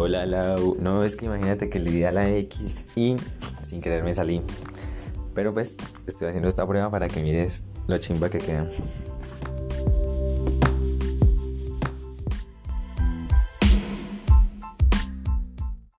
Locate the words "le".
1.80-1.90